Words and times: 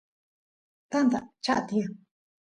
tanta 0.91 1.19
chaa 1.43 1.61
tiyan 1.67 1.93